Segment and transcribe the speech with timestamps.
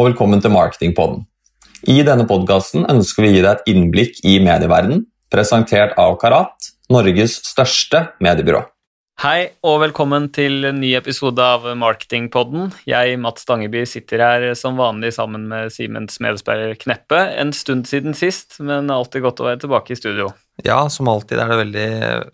[0.00, 1.26] Og velkommen til Marketingpodden.
[1.92, 6.70] I denne podkasten ønsker vi å gi deg et innblikk i medieverdenen, presentert av Karat,
[6.88, 8.62] Norges største mediebyrå.
[9.20, 12.70] Hei og velkommen til en ny episode av Marketingpodden.
[12.88, 17.20] Jeg, Mats Stangeby, sitter her som vanlig sammen med Simens medspiller Kneppe.
[17.36, 20.30] En stund siden sist, men alltid godt å være tilbake i studio.
[20.66, 21.88] Ja, som alltid er det veldig,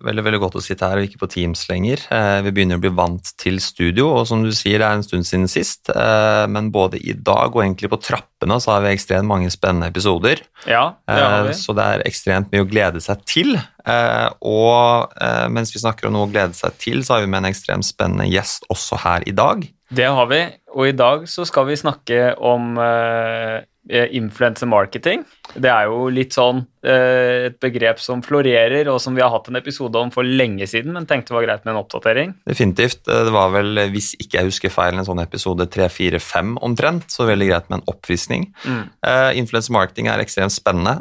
[0.06, 2.02] veldig, veldig godt å sitte her og ikke på Teams lenger.
[2.12, 5.06] Eh, vi begynner å bli vant til studio, og som du sier, det er en
[5.06, 5.90] stund siden sist.
[5.92, 9.90] Eh, men både i dag og egentlig på trappene så har vi ekstremt mange spennende
[9.92, 10.42] episoder.
[10.64, 11.54] Ja, det har vi.
[11.54, 13.56] Eh, så det er ekstremt mye å glede seg til.
[13.86, 15.12] Og
[15.54, 17.86] mens vi snakker om noe å glede seg til, så har vi med en ekstremt
[17.86, 19.62] spennende gjest også her i dag.
[19.94, 20.40] Det har vi,
[20.76, 25.22] og i dag så skal vi snakke om uh, influencer marketing.
[25.54, 29.48] Det er jo litt sånn uh, et begrep som florerer, og som vi har hatt
[29.48, 32.36] en episode om for lenge siden, men tenkte det var greit med en oppdatering.
[32.50, 33.06] Definitivt.
[33.08, 37.48] Det var vel, hvis ikke jeg husker feil, en sånn episode 3-4-5 omtrent, så veldig
[37.54, 38.48] greit med en oppvisning.
[38.68, 38.86] Mm.
[39.00, 40.98] Uh, influencer marketing er ekstremt spennende.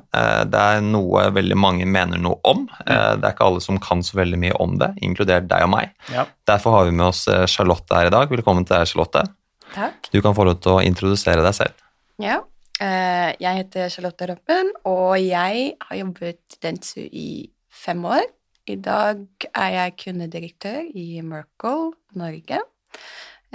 [0.48, 2.70] Det er noe veldig mange mener noe om.
[2.86, 5.76] Uh, det er ikke alle som kan så veldig mye om det, inkludert deg og
[5.76, 5.92] meg.
[6.16, 6.30] Ja.
[6.48, 8.32] Derfor har vi med oss Charlotte her i dag.
[8.32, 9.26] Velkommen til deg, Charlotte.
[9.74, 10.12] Takk.
[10.14, 11.82] Du kan få lov til å introdusere deg selv.
[12.22, 12.44] Ja,
[12.84, 18.26] Eh, jeg heter Charlotte Roppen, og jeg har jobbet Dentsu i fem år.
[18.68, 19.22] I dag
[19.54, 22.60] er jeg kundedirektør i Merkle Norge.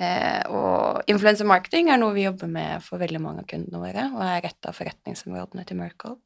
[0.00, 4.06] Eh, og influencer marketing er noe vi jobber med for veldig mange av kundene våre,
[4.14, 6.16] og er et av forretningsområdene til Merkle.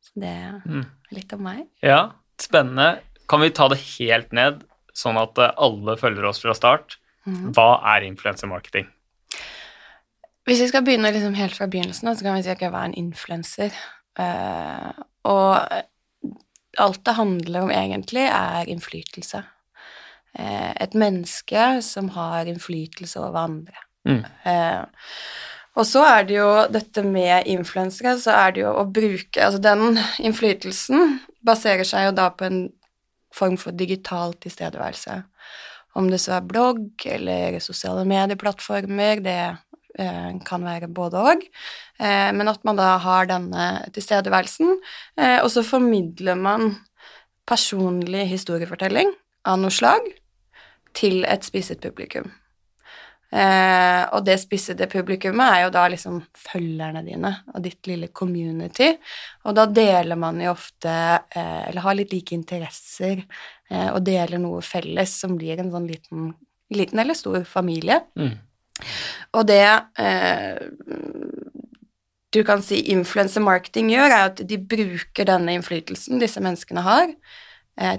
[0.00, 0.84] Så det er mm.
[1.16, 1.66] litt om meg.
[1.82, 3.00] Ja, spennende.
[3.30, 4.62] Kan vi ta det helt ned,
[4.94, 7.00] sånn at alle følger oss fra start?
[7.26, 7.50] Mm.
[7.56, 8.88] Hva er influensermarketing?
[10.48, 12.88] Hvis vi skal begynne liksom helt fra begynnelsen, så kan vi si at jeg var
[12.88, 13.74] en influenser.
[14.18, 14.90] Uh,
[15.28, 15.60] og
[16.80, 19.42] alt det handler om egentlig, er innflytelse.
[20.38, 23.86] Uh, et menneske som har innflytelse over andre.
[24.08, 24.24] Mm.
[24.46, 25.14] Uh,
[25.78, 29.60] og så er det jo dette med influensere, så er det jo å bruke Altså
[29.62, 32.62] den innflytelsen baserer seg jo da på en
[33.34, 35.20] form for digital tilstedeværelse.
[35.98, 39.40] Om det så er blogg eller sosiale medieplattformer, det
[39.98, 41.42] Eh, kan være både og.
[41.98, 44.78] Eh, men at man da har denne tilstedeværelsen,
[45.18, 46.76] eh, og så formidler man
[47.46, 49.10] personlig historiefortelling
[49.44, 50.06] av noe slag
[50.94, 52.30] til et spisset publikum.
[53.30, 58.90] Eh, og det spissede publikummet er jo da liksom følgerne dine og ditt lille community.
[59.46, 63.22] Og da deler man jo ofte eh, Eller har litt like interesser
[63.70, 66.32] eh, og deler noe felles som blir en sånn liten,
[66.74, 68.00] liten eller stor familie.
[68.18, 68.34] Mm.
[69.38, 69.64] Og det
[70.00, 70.58] eh,
[72.30, 77.10] du kan si influencer marketing gjør, er at de bruker denne innflytelsen disse menneskene har,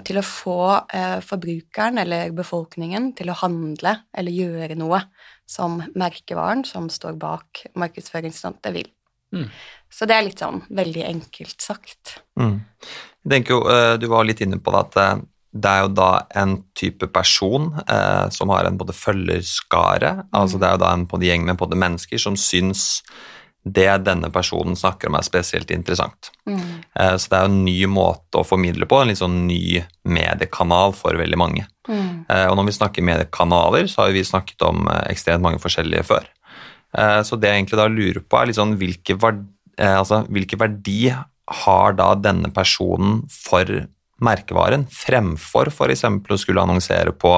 [0.06, 0.58] til å få
[0.94, 5.00] eh, forbrukeren eller befolkningen til å handle eller gjøre noe
[5.48, 8.92] som merkevaren som står bak markedsføringsstandet, vil.
[9.34, 9.48] Mm.
[9.92, 12.18] Så det er litt sånn veldig enkelt sagt.
[12.40, 12.60] Mm.
[13.24, 15.22] Jeg tenker jo, eh, Du var litt inne på det at eh,
[15.52, 16.10] det er jo da
[16.40, 20.28] en type person eh, som har en både følgerskare, mm.
[20.32, 23.02] altså det er jo da en på gjeng med både mennesker som syns
[23.62, 26.32] det denne personen snakker om er spesielt interessant.
[26.48, 26.82] Mm.
[26.98, 30.96] Eh, så det er en ny måte å formidle på, en litt sånn ny mediekanal
[30.98, 31.66] for veldig mange.
[31.88, 32.24] Mm.
[32.26, 36.06] Eh, og når vi snakker mediekanaler, så har vi snakket om eh, ekstremt mange forskjellige
[36.10, 36.30] før.
[36.92, 39.46] Så det jeg egentlig da lurer på, er litt sånn hvilke, verdi,
[39.80, 43.64] altså, hvilke verdi har da denne personen for
[44.20, 46.04] merkevaren fremfor f.eks.
[46.04, 47.32] å skulle annonsere på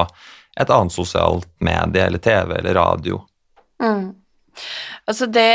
[0.58, 3.20] et annet sosialt medie eller TV eller radio.
[3.78, 4.10] Mm.
[5.10, 5.48] Altså det,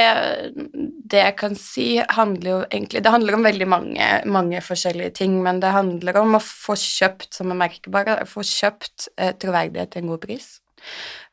[1.11, 5.39] det jeg kan si, handler jo egentlig Det handler om veldig mange, mange, forskjellige ting,
[5.43, 10.03] men det handler om å få kjøpt, som er merkebare, få kjøpt eh, troverdighet til
[10.03, 10.49] en god pris.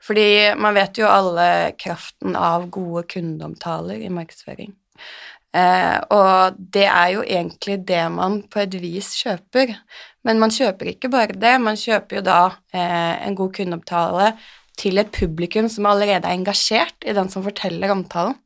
[0.03, 0.29] Fordi
[0.59, 4.75] man vet jo alle kraften av gode kundeomtaler i markedsføring.
[5.57, 9.73] Eh, og det er jo egentlig det man på et vis kjøper.
[10.27, 12.41] Men man kjøper ikke bare det, man kjøper jo da
[12.75, 14.33] eh, en god kundeomtale
[14.77, 18.37] til et publikum som allerede er engasjert i den som forteller omtalen.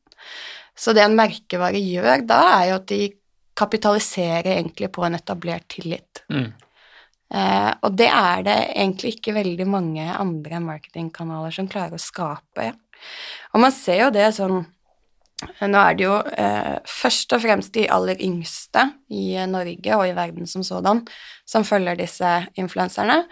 [0.79, 3.01] Så det en merkevare gjør da, er jo at de
[3.59, 6.23] kapitaliserer egentlig på en etablert tillit.
[6.33, 6.53] Mm.
[7.35, 12.71] Eh, og det er det egentlig ikke veldig mange andre marketingkanaler som klarer å skape.
[13.53, 14.63] Og man ser jo det sånn
[15.41, 18.83] nå er det jo eh, først og fremst de aller yngste
[19.15, 21.01] i Norge og i verden som sådan
[21.49, 22.29] som følger disse
[22.61, 23.25] influenserne.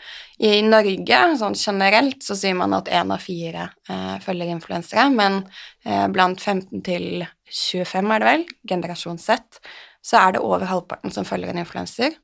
[0.42, 5.42] I Norge, sånn generelt, så sier man at én av fire eh, følger influensere, men
[5.84, 9.60] eh, blant 15 til 25, er det vel, generasjon Z,
[10.02, 12.16] så er det over halvparten som følger en influenser,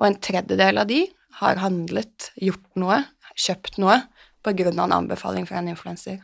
[0.00, 1.04] og en tredjedel av de
[1.40, 3.02] har handlet, gjort noe,
[3.36, 4.00] kjøpt noe,
[4.40, 6.22] på grunn av en anbefaling fra en influenser.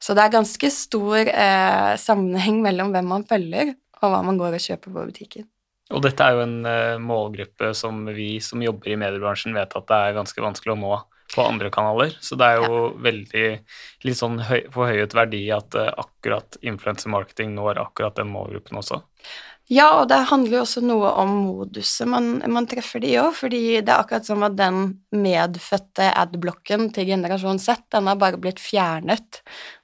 [0.00, 4.56] Så det er ganske stor eh, sammenheng mellom hvem man følger, og hva man går
[4.56, 5.48] og kjøper på butikken.
[5.90, 9.88] Og dette er jo en eh, målgruppe som vi som jobber i mediebransjen vet at
[9.90, 10.92] det er ganske vanskelig å nå
[11.34, 12.14] på andre kanaler.
[12.22, 12.92] Så det er jo ja.
[13.06, 13.44] veldig
[14.06, 19.02] litt sånn høy, forhøyet verdi at eh, akkurat influencer marketing når akkurat den målgruppen også.
[19.70, 23.62] Ja, og det handler jo også noe om moduset man, man treffer de òg, fordi
[23.78, 24.80] det er akkurat som at den
[25.14, 29.38] medfødte adblocken til generasjon Z, den har bare blitt fjernet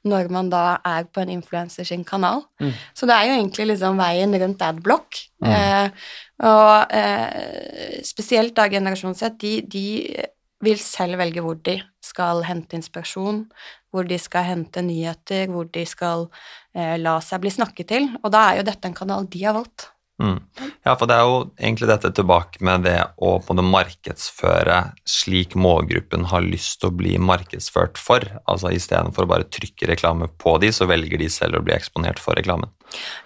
[0.06, 2.42] når man da er på en influenser sin kanal.
[2.62, 2.74] Mm.
[2.98, 5.22] Så det er jo egentlig liksom veien rundt adblock.
[5.44, 5.50] Mm.
[5.54, 6.10] Eh,
[6.50, 9.86] og eh, spesielt da generasjon Z, de, de
[10.66, 13.44] vil selv velge hvor de skal hente inspirasjon,
[13.94, 16.28] hvor de skal hente nyheter, hvor de skal
[16.76, 18.08] eh, la seg bli snakket til.
[18.22, 19.90] Og da er jo dette en kanal de har valgt.
[20.22, 20.38] Mm.
[20.86, 25.52] Ja, for det er jo egentlig dette tilbake med det å på det markedsføre slik
[25.60, 28.24] målgruppen har lyst til å bli markedsført for.
[28.48, 32.22] Altså istedenfor å bare trykke reklame på de, så velger de selv å bli eksponert
[32.22, 32.72] for reklamen.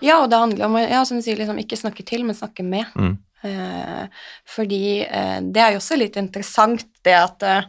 [0.03, 2.67] Ja, og det handler om ja, som du sier, liksom, ikke snakke til, men snakke
[2.67, 2.91] med.
[2.99, 3.19] Mm.
[3.43, 7.69] Eh, fordi eh, det er jo også litt interessant det at eh,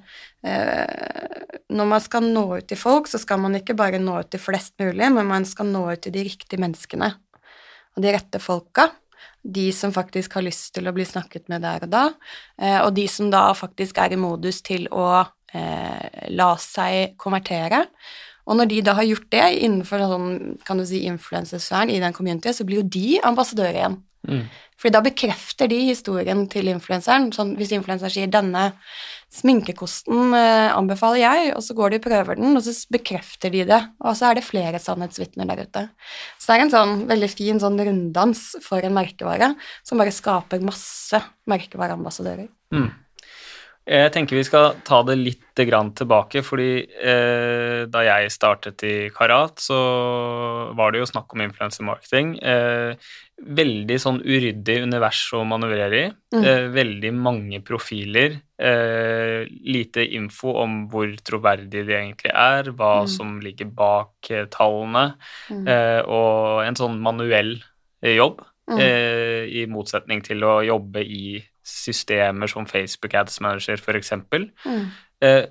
[1.71, 4.41] når man skal nå ut til folk, så skal man ikke bare nå ut til
[4.43, 7.13] flest mulig, men man skal nå ut til de riktige menneskene
[7.95, 8.89] og de rette folka.
[9.41, 12.03] De som faktisk har lyst til å bli snakket med der og da,
[12.85, 15.23] og de som da faktisk er i modus til å
[16.31, 17.81] la seg konvertere.
[18.45, 20.29] Og når de da har gjort det innenfor sånn,
[20.67, 23.97] kan du si, influensersfæren i den communityen, så blir jo de ambassadører igjen.
[24.27, 24.43] Mm.
[24.81, 27.29] Fordi da bekrefter de historien til influenseren.
[27.33, 28.71] Sånn, hvis influenseren sier 'denne
[29.33, 33.65] sminkekosten eh, anbefaler jeg', og så går de og prøver den, og så bekrefter de
[33.69, 33.81] det.
[34.01, 35.89] Og så er det flere sannhetsvitner der ute.
[36.37, 39.53] Så det er en sånn veldig fin sånn runddans for en merkevare
[39.83, 42.49] som bare skaper masse merkevareambassadører.
[42.73, 42.89] Mm.
[43.81, 49.59] Jeg tenker vi skal ta det litt tilbake, fordi eh, da jeg startet i Karat,
[49.61, 49.77] så
[50.77, 52.31] var det jo snakk om influensemarketing.
[52.41, 52.93] Eh,
[53.41, 56.05] veldig sånn uryddig univers å manøvrere i.
[56.33, 56.45] Mm.
[56.45, 58.39] Eh, veldig mange profiler.
[58.61, 63.11] Eh, lite info om hvor troverdige de egentlig er, hva mm.
[63.17, 65.15] som ligger bak eh, tallene,
[65.49, 65.65] mm.
[65.65, 67.57] Eh, og en sånn manuell
[68.01, 68.45] jobb.
[68.71, 68.79] Mm.
[69.51, 74.13] I motsetning til å jobbe i systemer som Facebook Ads Manager, f.eks.
[74.65, 74.85] Mm.
[75.21, 75.45] Eh,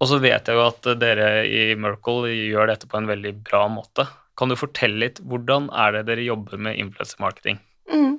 [0.00, 3.66] og så vet jeg jo at dere i Merkle gjør dette på en veldig bra
[3.72, 4.06] måte.
[4.38, 7.60] Kan du fortelle litt, hvordan er det dere jobber med influencer marketing?
[7.92, 8.14] Mm.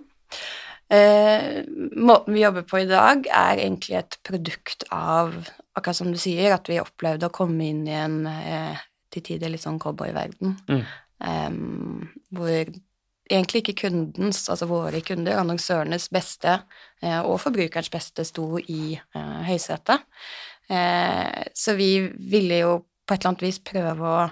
[0.92, 1.64] Eh,
[1.98, 5.34] måten vi jobber på i dag, er egentlig et produkt av,
[5.78, 8.82] akkurat som du sier, at vi opplevde å komme inn i en eh,
[9.12, 10.84] til tider litt sånn cowboyverden, mm.
[11.22, 12.72] Um, hvor
[13.32, 16.58] egentlig ikke kundens, altså våre kunder, annonsørenes beste
[17.02, 20.04] eh, og forbrukerens beste sto i eh, høysetet.
[20.72, 21.94] Eh, så vi
[22.32, 22.76] ville jo
[23.06, 24.28] på et eller annet vis prøve å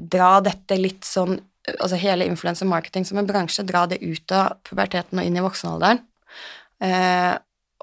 [0.00, 1.36] dra dette litt sånn
[1.82, 5.42] Altså hele influencer marketing som en bransje, dra det ut av puberteten og inn i
[5.42, 5.98] voksenalderen.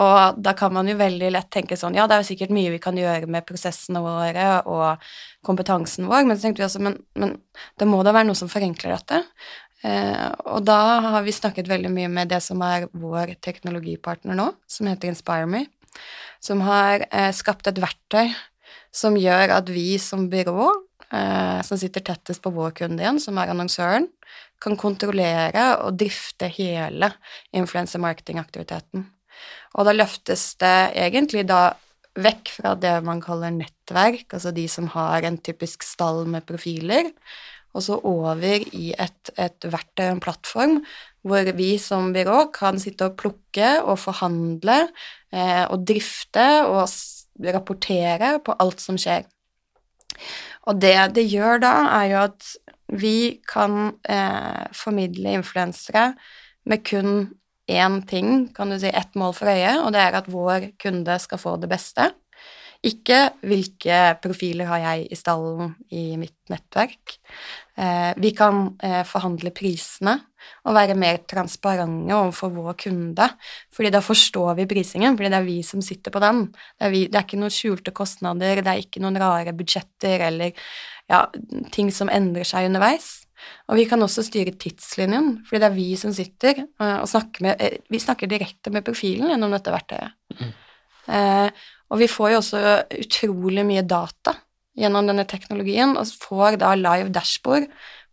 [0.02, 2.72] Og da kan man jo veldig lett tenke sånn Ja, det er jo sikkert mye
[2.74, 5.04] vi kan gjøre med prosessene våre og
[5.46, 7.36] kompetansen vår, men så tenkte vi også men, men
[7.78, 9.22] det må da være noe som forenkler dette.
[9.84, 14.48] Eh, og da har vi snakket veldig mye med det som er vår teknologipartner nå,
[14.70, 15.66] som heter InspireMe,
[16.44, 18.32] som har eh, skapt et verktøy
[18.94, 20.70] som gjør at vi som byrå,
[21.12, 24.08] eh, som sitter tettest på vår kunde igjen, som er annonsøren,
[24.64, 27.12] kan kontrollere og drifte hele
[27.52, 29.04] influencer marketing-aktiviteten.
[29.74, 31.74] Og da løftes det egentlig da
[32.14, 37.10] vekk fra det man kaller nettverk, altså de som har en typisk stall med profiler,
[37.74, 40.80] og så over i et, et verktøy, en plattform,
[41.24, 44.84] hvor vi som byrå kan sitte og plukke og forhandle
[45.34, 46.86] eh, og drifte og
[47.54, 49.26] rapportere på alt som skjer.
[50.70, 52.52] Og det det gjør da, er jo at
[52.94, 53.18] vi
[53.50, 56.12] kan eh, formidle influensere
[56.70, 57.32] med kun
[57.72, 61.16] én ting, kan du si, ett mål for øye, og det er at vår kunde
[61.20, 62.12] skal få det beste.
[62.84, 67.16] Ikke hvilke profiler har jeg i stallen i mitt nettverk.
[67.80, 70.18] Eh, vi kan eh, forhandle prisene
[70.68, 73.30] og være mer transparente overfor vår kunde,
[73.72, 76.42] fordi da forstår vi prisingen, fordi det er vi som sitter på den.
[76.52, 80.26] Det er, vi, det er ikke noen skjulte kostnader, det er ikke noen rare budsjetter
[80.28, 80.66] eller
[81.12, 81.24] ja,
[81.72, 83.14] ting som endrer seg underveis.
[83.72, 87.48] Og vi kan også styre tidslinjen, fordi det er vi som sitter eh, og snakker
[87.48, 90.20] med Vi snakker direkte med profilen gjennom dette verktøyet.
[90.36, 90.54] Mm.
[91.16, 92.62] Eh, og vi får jo også
[93.04, 94.34] utrolig mye data
[94.80, 97.68] gjennom denne teknologien, og får da live dashbord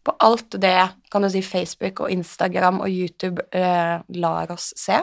[0.04, 0.76] på alt det
[1.12, 5.00] kan du si, Facebook og Instagram og YouTube eh, lar oss se.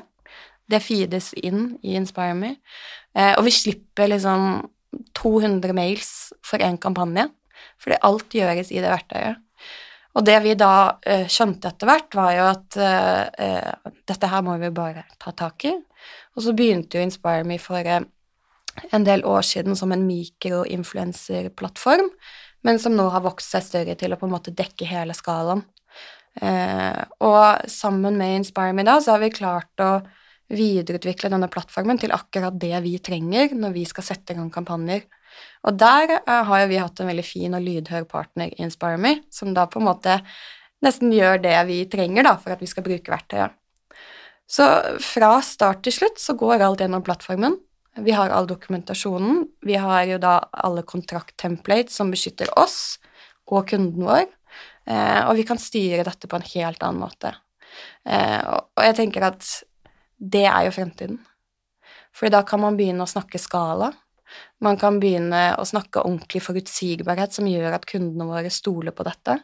[0.67, 2.55] Det feedes inn i InspireMe.
[3.17, 4.67] Eh, og vi slipper liksom
[5.17, 7.29] 200 mails for én kampanje.
[7.81, 9.38] fordi alt gjøres i det verktøyet.
[10.17, 14.41] Og det vi da eh, skjønte etter hvert, var jo at eh, eh, dette her
[14.46, 15.74] må vi bare ta tak i.
[16.36, 18.05] Og så begynte jo Inspire Me for eh,
[18.91, 22.10] en del år siden som en mikroinfluenserplattform,
[22.67, 25.63] men som nå har vokst seg større til å på en måte dekke hele skalaen.
[26.41, 30.01] Eh, og sammen med InspireMe da, så har vi klart å
[30.53, 35.07] videreutvikle denne plattformen til akkurat det vi trenger når vi skal sette i gang kampanjer.
[35.67, 39.17] Og der eh, har jo vi hatt en veldig fin og lydhør partner i InspireMe,
[39.34, 40.19] som da på en måte
[40.86, 43.55] nesten gjør det vi trenger da, for at vi skal bruke verktøyet.
[44.48, 44.65] Så
[45.03, 47.57] fra start til slutt så går alt gjennom plattformen.
[48.04, 49.46] Vi har all dokumentasjonen.
[49.66, 52.98] Vi har jo da alle kontrakttemplates som beskytter oss
[53.48, 54.25] og kunden vår,
[54.92, 57.32] uh, og vi kan styre dette på en helt annen måte.
[58.04, 59.48] Uh, og jeg tenker at
[60.18, 61.22] det er jo fremtiden.
[62.18, 63.92] For da kan man begynne å snakke skala.
[64.63, 69.38] Man kan begynne å snakke ordentlig forutsigbarhet som gjør at kundene våre stoler på dette,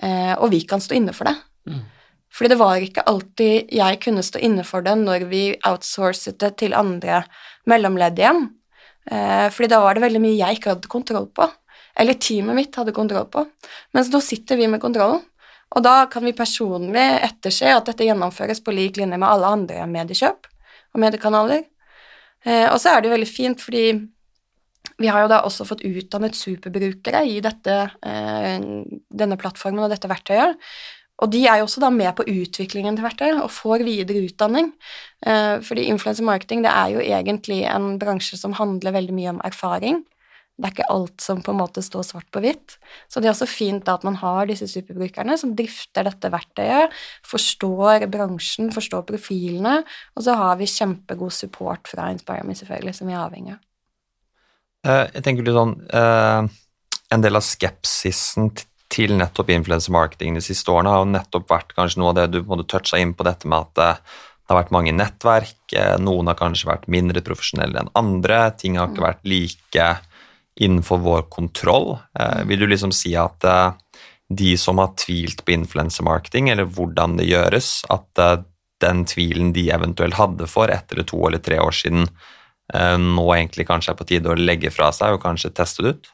[0.00, 1.34] eh, og vi kan stå inne for det.
[1.68, 1.82] Mm.
[2.34, 6.56] Fordi det var ikke alltid jeg kunne stå inne for det når vi outsourcet det
[6.62, 7.22] til andre
[7.70, 8.48] mellomledd igjen.
[9.10, 11.46] Eh, fordi da var det veldig mye jeg ikke hadde kontroll på,
[12.00, 13.44] eller teamet mitt hadde kontroll på.
[13.94, 15.22] Mens nå sitter vi med kontrollen,
[15.74, 19.86] og da kan vi personlig etterse at dette gjennomføres på lik linje med alle andre
[19.90, 20.50] mediekjøp
[20.94, 21.64] og mediekanaler.
[22.44, 23.86] Eh, og så er det jo veldig fint, fordi
[25.00, 28.66] vi har jo da også fått utdannet superbrukere i dette, eh,
[29.22, 30.60] denne plattformen og dette verktøyet.
[31.22, 34.72] Og de er jo også da med på utviklingen til verktøy og får videre utdanning.
[35.26, 39.40] Eh, fordi influencer marketing det er jo egentlig en bransje som handler veldig mye om
[39.46, 40.02] erfaring.
[40.54, 42.76] Det er ikke alt som på en måte står svart på hvitt.
[43.10, 46.94] Så det er også fint at man har disse superbrukerne som drifter dette verktøyet,
[47.26, 49.80] forstår bransjen, forstår profilene,
[50.14, 53.64] og så har vi kjempegod support fra InspireMe, selvfølgelig, som vi er avhengig av.
[54.84, 56.54] Eh, jeg tenker litt sånn eh,
[57.14, 58.50] En del av skepsisen
[58.94, 62.28] til nettopp influencer marketing de siste årene har jo nettopp vært kanskje noe av det
[62.32, 65.72] du måtte toucha inn på dette med at eh, det har vært mange nettverk,
[66.04, 69.06] noen har kanskje vært mindre profesjonelle enn andre, ting har ikke mm.
[69.06, 69.86] vært like
[70.60, 71.98] innenfor vår kontroll.
[72.18, 73.72] Eh, vil du liksom si at eh,
[74.28, 78.42] de som har tvilt på influensemarketing, eller hvordan det gjøres, at eh,
[78.84, 82.08] den tvilen de eventuelt hadde for etter to eller tre år siden,
[82.74, 86.06] nå egentlig kanskje er på tide å legge fra seg og kanskje teste det ut?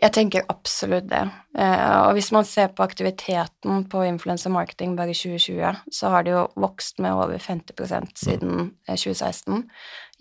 [0.00, 1.22] Jeg tenker absolutt det.
[1.60, 6.32] Og hvis man ser på aktiviteten på influencer marketing bare i 2020, så har det
[6.32, 9.66] jo vokst med over 50% siden 2016.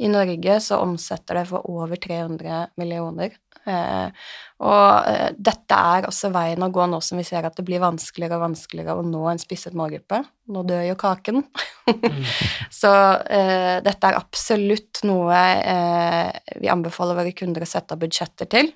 [0.04, 3.38] I Norge så omsetter det for over 300 millioner.
[3.68, 4.28] Eh,
[4.64, 7.82] og eh, dette er også veien å gå nå som vi ser at det blir
[7.84, 10.22] vanskeligere og vanskeligere å nå en spisset målgruppe.
[10.56, 11.44] Nå dør jo kaken.
[11.90, 12.20] Mm.
[12.82, 12.94] så
[13.28, 18.72] eh, dette er absolutt noe eh, vi anbefaler våre kunder å sette av budsjetter til.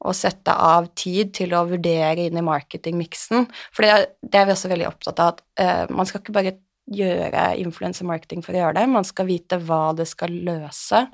[0.00, 3.44] Og sette av tid til å vurdere inn i marketingmiksen.
[3.76, 6.54] For det, det, er vi også veldig opptatt av, at uh, man skal ikke bare
[6.90, 8.86] gjøre influencer marketing for å gjøre det.
[8.90, 11.04] Man skal vite hva det skal løse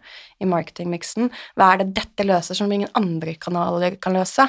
[0.41, 1.29] i marketingmiksen.
[1.59, 4.47] Hva er det dette løser som ingen andre kanaler kan løse?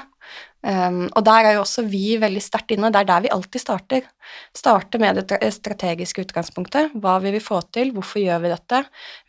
[0.68, 2.90] Um, og der er jo også vi veldig sterkt inne.
[2.92, 4.08] Det er der vi alltid starter.
[4.56, 6.92] Starter med det strategiske utgangspunktet.
[7.00, 7.94] Hva vil vi få til?
[7.96, 8.82] Hvorfor gjør vi dette?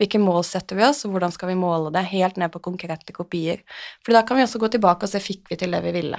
[0.03, 2.03] Hvilke mål setter vi oss, og hvordan skal vi måle det?
[2.11, 3.63] Helt ned på konkrete kopier.
[4.03, 6.19] For da kan vi også gå tilbake og se fikk vi til det vi ville.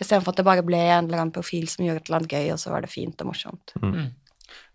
[0.00, 2.50] Istedenfor at det bare ble en eller annen profil som gjorde et eller annet gøy,
[2.52, 3.74] og så var det fint og morsomt.
[3.80, 4.10] Mm.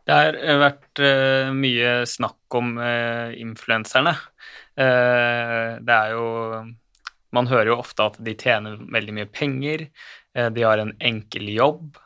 [0.05, 4.13] Det har vært uh, mye snakk om uh, influenserne.
[4.77, 6.25] Uh, det er jo
[7.35, 9.89] Man hører jo ofte at de tjener veldig mye penger,
[10.35, 11.99] de har en enkel jobb.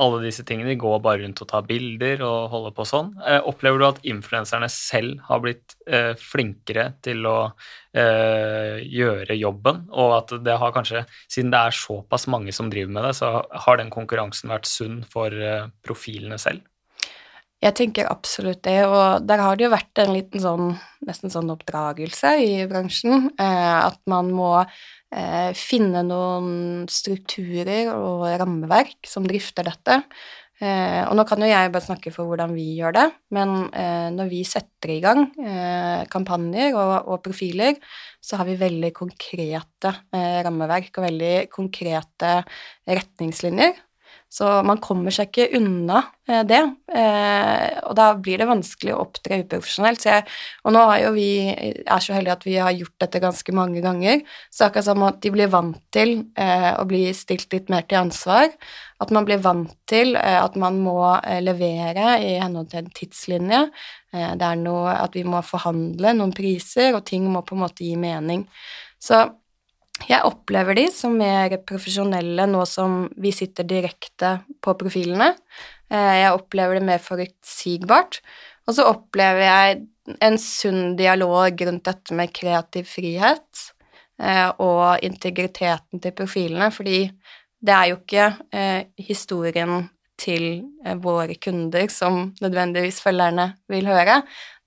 [0.00, 3.10] Alle disse tingene går bare rundt og tar bilder og holder på sånn.
[3.44, 5.74] opplever du at influenserne selv har blitt
[6.22, 7.36] flinkere til å
[7.92, 13.10] gjøre jobben, og at det har kanskje, siden det er såpass mange som driver med
[13.10, 13.34] det, så
[13.66, 15.36] har den konkurransen vært sunn for
[15.84, 16.64] profilene selv?
[17.62, 20.72] Jeg tenker absolutt det, og der har det jo vært en liten sånn
[21.06, 23.28] nesten sånn oppdragelse i bransjen.
[23.38, 30.00] Eh, at man må eh, finne noen strukturer og rammeverk som drifter dette.
[30.62, 34.10] Eh, og nå kan jo jeg bare snakke for hvordan vi gjør det, men eh,
[34.14, 37.78] når vi setter i gang eh, kampanjer og, og, profiler,
[38.22, 42.36] så har vi veldig konkrete eh, rammeverk og veldig konkrete
[42.86, 43.74] retningslinjer
[44.32, 46.60] så man kommer seg ikke unna eh, det,
[46.96, 50.06] eh, og da blir det vanskelig å opptre uprofesjonelt.
[50.08, 50.24] Jeg,
[50.64, 53.82] og nå er jo vi, er så heldige at vi har gjort dette ganske mange
[53.84, 57.84] ganger, så akkurat som at de blir vant til eh, å bli stilt litt mer
[57.84, 58.48] til ansvar,
[59.02, 60.94] at man blir vant til at man må
[61.42, 63.64] levere i henhold til en tidslinje,
[64.14, 67.82] det er noe at vi må forhandle noen priser, og ting må på en måte
[67.82, 68.44] gi mening.
[69.02, 69.24] Så
[70.00, 75.32] Jeg opplever de som mer profesjonelle nå som vi sitter direkte på profilene.
[75.92, 78.20] Eh, jeg opplever det mer forutsigbart.
[78.66, 79.82] Og så opplever jeg
[80.22, 83.66] en sunn dialog rundt dette med kreativ frihet
[84.18, 87.04] eh, og integriteten til profilene, fordi
[87.62, 89.84] det er jo ikke eh, historien
[90.22, 90.62] til
[91.02, 94.22] våre kunder som nødvendigvis følgerne vil høre.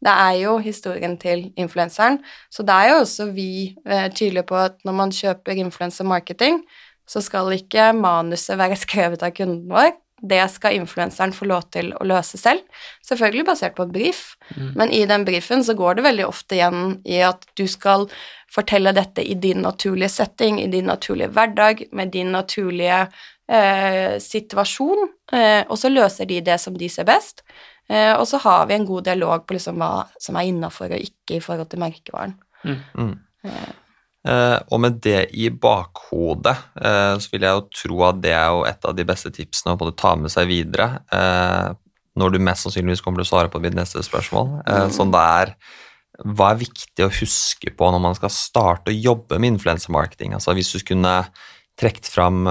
[0.06, 2.20] Det er jo historien til influenseren.
[2.52, 6.62] Så det er jo også vi eh, tydelige på at når man kjøper influensermarketing,
[7.08, 9.96] så skal ikke manuset være skrevet av kunden vår.
[10.26, 12.64] Det skal influenseren få lov til å løse selv,
[13.06, 14.24] selvfølgelig basert på et brief.
[14.56, 14.72] Mm.
[14.80, 18.08] Men i den briefen så går det veldig ofte igjen i at du skal
[18.56, 23.06] fortelle dette i din naturlige setting, i din naturlige hverdag, med din naturlige
[23.52, 27.44] eh, situasjon, eh, og så løser de det som de ser best.
[27.90, 31.10] Eh, og så har vi en god dialog på liksom hva som er innafor og
[31.10, 32.38] ikke i forhold til merkevaren.
[32.66, 32.80] Mm.
[32.98, 33.18] Mm.
[34.26, 34.58] Eh.
[34.74, 38.64] Og med det i bakhodet eh, så vil jeg jo tro at det er jo
[38.66, 41.74] et av de beste tipsene å både ta med seg videre eh,
[42.18, 44.94] når du mest sannsynligvis kommer til å svare på mitt neste spørsmål, eh, mm.
[44.96, 45.52] som det er
[46.24, 50.34] hva er viktig å huske på når man skal starte å jobbe med influensemarketing?
[50.38, 51.18] Altså hvis du kunne
[51.76, 52.48] trukket fram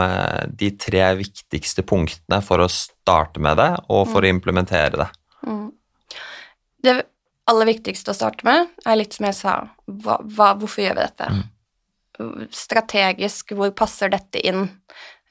[0.53, 4.27] de tre viktigste punktene for å starte med det, og for mm.
[4.27, 5.07] å implementere det.
[5.49, 5.71] Mm.
[6.85, 6.95] Det
[7.49, 9.57] aller viktigste å starte med er litt som jeg sa,
[9.89, 11.31] hva, hva, hvorfor gjør vi dette?
[11.33, 11.43] Mm.
[12.55, 14.69] Strategisk, hvor passer dette inn?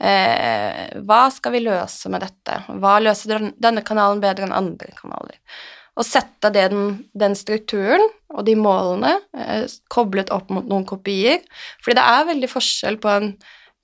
[0.04, 2.60] Eh, hva skal vi løse med dette?
[2.82, 5.40] Hva løser denne kanalen bedre enn andre kanaler?
[5.94, 8.02] Å sette den, den, strukturen
[8.34, 11.44] og de målene eh, koblet opp mot noen kopier.
[11.84, 13.30] Fordi det er veldig forskjell på en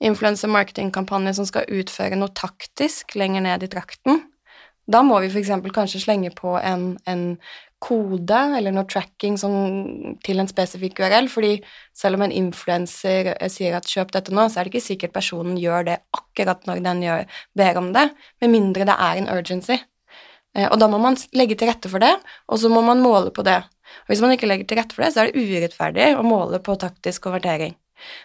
[0.00, 4.22] influencer marketing-kampanje som skal utføre noe taktisk lenger ned i trakten,
[4.90, 5.52] da må vi f.eks.
[5.74, 7.24] kanskje slenge på en, en,
[7.80, 9.54] kode eller noe tracking som,
[10.24, 11.54] til en spesifikk URL, fordi
[11.96, 15.16] selv om en influenser eh, sier at 'kjøp dette nå', så er det ikke sikkert
[15.16, 17.24] personen gjør det akkurat når den gjør,
[17.56, 19.80] ber om det, med mindre det er en urgency.
[20.54, 22.14] Eh, og da må man legge til rette for det,
[22.48, 23.62] og så må man måle på det.
[24.04, 26.60] Og hvis man ikke legger til rette for det, så er det urettferdig å måle
[26.62, 27.74] på taktisk konvertering.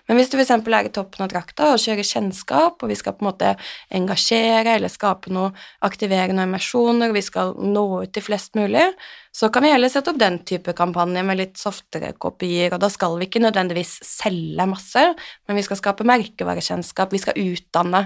[0.07, 0.51] Men hvis du f.eks.
[0.55, 3.53] er i toppen av drakta og kjører kjennskap, og vi skal på en måte
[3.95, 5.51] engasjere eller skape noe
[5.85, 8.87] aktiverende emosjoner, og vi skal nå ut til flest mulig,
[9.35, 12.89] så kan vi heller sette opp den type kampanje med litt softere kopier, og da
[12.93, 15.07] skal vi ikke nødvendigvis selge masse,
[15.45, 18.05] men vi skal skape merkevarekjennskap, vi skal utdanne.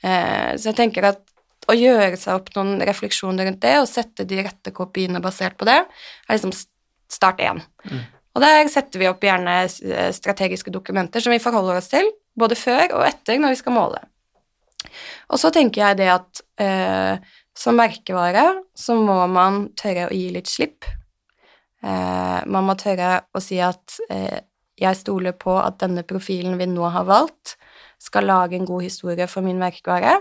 [0.00, 1.26] Eh, så jeg tenker at
[1.68, 5.68] å gjøre seg opp noen refleksjoner rundt det og sette de rette kopiene basert på
[5.68, 6.54] det, er liksom
[7.10, 7.60] start én.
[7.84, 8.02] Mm.
[8.40, 12.08] Og der setter vi opp gjerne eh, strategiske dokumenter som vi forholder oss til,
[12.40, 14.00] både før og etter når vi skal måle.
[15.28, 20.30] Og så tenker jeg det at eh, som merkevare så må man tørre å gi
[20.32, 20.88] litt slipp.
[21.84, 24.40] Eh, man må tørre å si at eh,
[24.80, 27.58] jeg stoler på at denne profilen vi nå har valgt,
[28.00, 30.14] skal lage en god historie for min merkevare.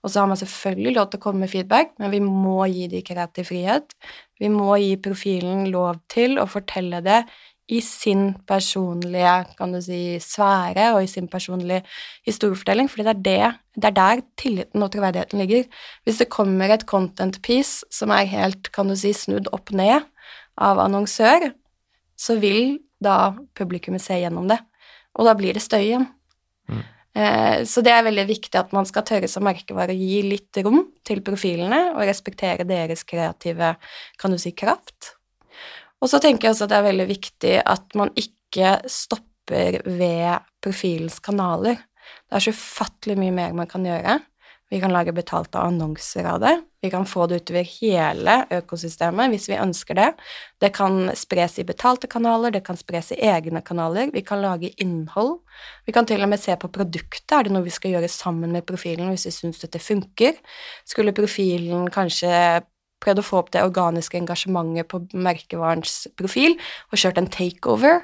[0.00, 2.86] Og så har man selvfølgelig lov til å komme med feedback, men vi må gi
[2.88, 3.92] de kreativ frihet.
[4.40, 7.26] Vi må gi profilen lov til å fortelle det
[7.66, 11.82] i sin personlige kan du si, sfære og i sin personlige
[12.26, 15.64] historiefortelling, fordi det er, det, det er der tilliten og troverdigheten ligger.
[16.04, 20.06] Hvis det kommer et content piece som er helt kan du si, snudd opp ned
[20.56, 21.50] av annonsør,
[22.16, 24.60] så vil da publikummet se gjennom det,
[25.18, 26.06] og da blir det støy igjen.
[26.70, 26.84] Mm.
[27.16, 30.62] Eh, så det er veldig viktig at man skal tørre som merkevare å gi litt
[30.64, 33.74] rom til profilene og respektere deres kreative
[34.20, 35.15] kan du si, kraft
[36.02, 40.46] og så tenker jeg også at det er veldig viktig at man ikke stopper ved
[40.64, 41.78] profilens kanaler.
[42.26, 44.18] Det er så ufattelig mye mer man kan gjøre.
[44.70, 46.56] Vi kan lage betalte annonser av det.
[46.82, 50.08] Vi kan få det utover hele økosystemet hvis vi ønsker det.
[50.62, 54.10] Det kan spres i betalte kanaler, det kan spres i egne kanaler.
[54.14, 55.36] Vi kan lage innhold.
[55.86, 57.30] Vi kan til og med se på produktet.
[57.30, 60.34] Er det noe vi skal gjøre sammen med profilen hvis vi syns dette funker?
[60.86, 62.34] Skulle profilen kanskje
[63.02, 66.56] prøvd å få opp det organiske engasjementet på merkevarens profil
[66.90, 68.02] og kjørt en takeover.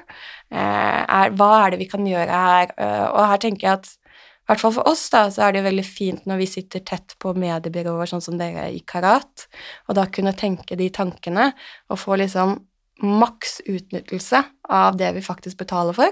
[0.53, 2.73] Eh, er, hva er det vi kan gjøre her?
[2.77, 3.91] Eh, og her tenker jeg at
[4.43, 7.15] i hvert fall for oss da, så er det veldig fint når vi sitter tett
[7.23, 9.45] på mediebyråer sånn som dere i Karat,
[9.87, 11.53] og da kunne tenke de tankene
[11.87, 12.57] og få liksom
[13.07, 16.11] maks utnyttelse av det vi faktisk betaler for.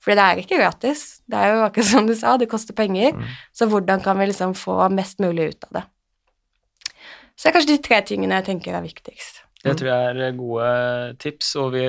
[0.00, 1.04] Fordi det er ikke gratis.
[1.28, 3.12] Det er jo akkurat som du sa, det koster penger.
[3.12, 3.30] Mm.
[3.52, 5.84] Så hvordan kan vi liksom få mest mulig ut av det?
[7.38, 9.44] Så det er kanskje de tre tingene jeg tenker er viktigst.
[9.62, 10.68] Det tror jeg er gode
[11.22, 11.86] tips, og vi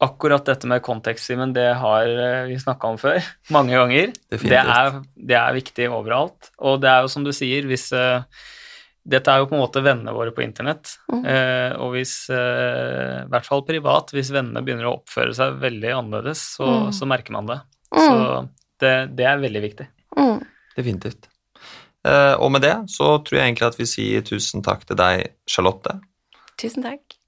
[0.00, 3.18] Akkurat dette med kontekst-Simen, det har eh, vi snakka om før
[3.56, 4.14] mange ganger.
[4.32, 6.48] Det er, det er, viktig overalt.
[6.56, 8.24] Og det er jo som du sier, hvis uh,
[9.04, 10.94] Dette er jo på en måte vennene våre på internett.
[11.12, 11.20] Mm.
[11.20, 15.92] Eh, og hvis, eh, i hvert fall privat, hvis vennene begynner å oppføre seg veldig
[15.98, 16.90] annerledes, så, mm.
[16.96, 17.58] så merker man det.
[17.96, 18.16] Så
[18.80, 19.88] det, det er veldig viktig.
[20.20, 20.38] Mm.
[20.76, 21.28] Definitivt.
[22.08, 25.32] Eh, og med det så tror jeg egentlig at vi sier tusen takk til deg,
[25.48, 25.98] Charlotte.
[26.60, 27.18] Tusen takk.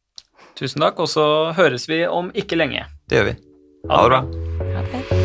[0.58, 2.86] Tusen takk, og så høres vi om ikke lenge.
[3.08, 3.36] Det gjør vi.
[3.90, 4.24] Ha det bra.
[4.76, 5.21] Ha det.